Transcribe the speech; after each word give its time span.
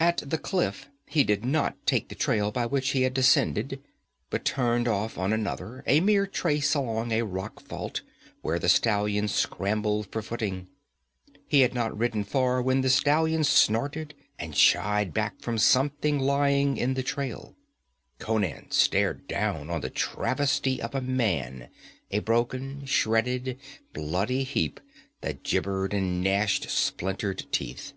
At 0.00 0.30
the 0.30 0.38
cliff 0.38 0.88
he 1.06 1.24
did 1.24 1.44
not 1.44 1.74
take 1.84 2.08
the 2.08 2.14
trail 2.14 2.52
by 2.52 2.66
which 2.66 2.90
he 2.90 3.02
had 3.02 3.12
descended, 3.12 3.82
but 4.30 4.44
turned 4.44 4.86
off 4.86 5.18
on 5.18 5.32
another, 5.32 5.82
a 5.88 5.98
mere 5.98 6.24
trace 6.26 6.72
along 6.74 7.10
a 7.10 7.22
rock 7.24 7.60
fault, 7.60 8.02
where 8.40 8.60
the 8.60 8.68
stallion 8.68 9.26
scrambled 9.26 10.06
for 10.12 10.22
footing. 10.22 10.68
He 11.48 11.60
had 11.62 11.74
not 11.74 11.96
ridden 11.98 12.22
far 12.22 12.62
when 12.62 12.80
the 12.80 12.88
stallion 12.88 13.42
snorted 13.42 14.14
and 14.38 14.56
shied 14.56 15.12
back 15.12 15.40
from 15.40 15.58
something 15.58 16.20
lying 16.20 16.76
in 16.76 16.94
the 16.94 17.02
trail. 17.02 17.56
Conan 18.20 18.70
stared 18.70 19.26
down 19.26 19.68
on 19.68 19.80
the 19.80 19.90
travesty 19.90 20.80
of 20.80 20.94
a 20.94 21.00
man, 21.02 21.68
a 22.12 22.20
broken, 22.20 22.86
shredded, 22.86 23.58
bloody 23.92 24.44
heap 24.44 24.78
that 25.22 25.42
gibbered 25.42 25.92
and 25.92 26.22
gnashed 26.22 26.70
splintered 26.70 27.44
teeth. 27.50 27.94